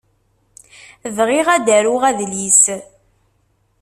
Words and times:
Bɣiɣ 1.17 1.47
ad 1.55 1.61
d-aruɣ 1.65 2.01
adlis. 2.09 2.63